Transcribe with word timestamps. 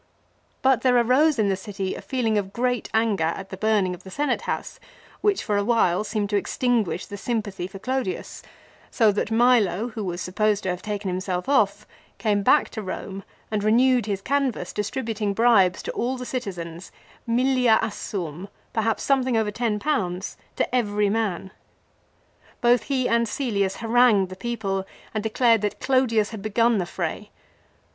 But 0.63 0.81
there 0.81 0.97
arose 0.97 1.37
in 1.37 1.49
the 1.49 1.55
city 1.55 1.93
a 1.93 2.01
feeling 2.01 2.35
of 2.39 2.51
great 2.53 2.89
anger 2.91 3.25
at 3.37 3.49
the 3.51 3.55
burning 3.55 3.93
of 3.93 4.01
the 4.01 4.09
Senate 4.09 4.41
house, 4.49 4.79
which 5.21 5.43
for 5.43 5.57
a 5.57 5.63
while 5.63 6.03
seemed 6.03 6.31
to 6.31 6.37
extinguish 6.37 7.05
the 7.05 7.17
sympathy 7.17 7.67
for 7.67 7.77
Clodius, 7.77 8.41
so 8.89 9.11
that 9.11 9.29
Milo, 9.29 9.89
who 9.89 10.03
was 10.03 10.19
supposed 10.19 10.63
to 10.63 10.69
have 10.69 10.81
taken 10.81 11.07
himself 11.07 11.47
off, 11.47 11.85
came 12.17 12.41
back 12.41 12.69
to 12.69 12.81
Eome 12.81 13.21
and 13.51 13.63
renewed 13.63 14.07
his 14.07 14.23
canvass, 14.23 14.73
distributing 14.73 15.35
bribes 15.35 15.83
to 15.83 15.91
all 15.91 16.17
the 16.17 16.25
citizens," 16.25 16.91
inillia 17.29 17.77
assuum," 17.83 18.49
perhaps 18.73 19.03
something 19.03 19.37
over 19.37 19.51
ten 19.51 19.77
pounds, 19.77 20.35
to 20.55 20.73
every 20.73 21.09
man. 21.11 21.51
Both 22.59 22.85
he 22.85 23.07
and 23.07 23.27
Cselius 23.27 23.75
harangued 23.75 24.29
the 24.29 24.35
people, 24.35 24.87
and 25.13 25.21
declared 25.23 25.61
that 25.61 25.79
Clodius 25.79 26.31
had 26.31 26.41
begun 26.41 26.79
the 26.79 26.87
fray. 26.87 27.29